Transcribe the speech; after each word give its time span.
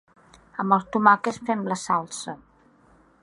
Amb 0.63 0.75
els 0.77 0.87
tomàquets 0.95 1.39
fem 1.51 1.63
la 1.73 1.79
salsa. 1.83 2.35